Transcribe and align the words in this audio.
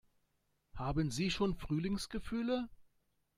Haben 0.73 1.11
Sie 1.11 1.29
schon 1.29 1.53
Frühlingsgefühle? 1.53 2.69